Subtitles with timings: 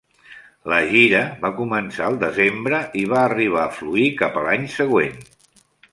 [0.71, 5.21] La gira va començar el desembre i va arribar a fluir cap a l'any següent.